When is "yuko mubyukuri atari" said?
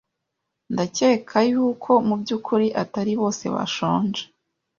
1.51-3.13